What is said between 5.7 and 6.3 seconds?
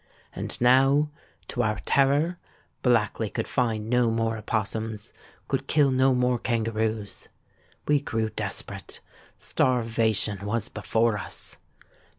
no